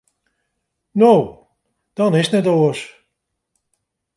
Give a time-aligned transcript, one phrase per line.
[1.01, 1.13] No,
[1.97, 2.81] dan is it net oars.